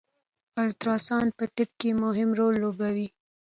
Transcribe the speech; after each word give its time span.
الټراساونډ 0.63 1.31
په 1.39 1.45
طب 1.55 1.69
کی 1.79 1.89
مهم 2.03 2.29
رول 2.39 2.53
لوبوي 2.63 3.07